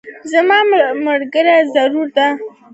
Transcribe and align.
زما 0.31 0.57
ملګری 1.05 1.57
زړور 1.73 2.07
ده 2.17 2.27